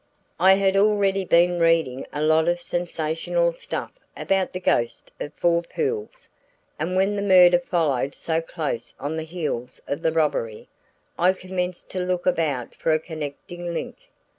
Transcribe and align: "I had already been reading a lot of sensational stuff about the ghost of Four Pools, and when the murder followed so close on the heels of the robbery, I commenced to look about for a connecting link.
"I 0.39 0.55
had 0.55 0.75
already 0.75 1.23
been 1.25 1.59
reading 1.59 2.07
a 2.11 2.23
lot 2.23 2.47
of 2.47 2.59
sensational 2.59 3.53
stuff 3.53 3.91
about 4.17 4.51
the 4.51 4.59
ghost 4.59 5.11
of 5.19 5.31
Four 5.35 5.61
Pools, 5.61 6.27
and 6.79 6.95
when 6.95 7.15
the 7.15 7.21
murder 7.21 7.59
followed 7.59 8.15
so 8.15 8.41
close 8.41 8.95
on 8.99 9.15
the 9.15 9.21
heels 9.21 9.79
of 9.85 10.01
the 10.01 10.11
robbery, 10.11 10.67
I 11.19 11.33
commenced 11.33 11.91
to 11.91 11.99
look 11.99 12.25
about 12.25 12.73
for 12.73 12.91
a 12.91 12.99
connecting 12.99 13.75
link. 13.75 13.95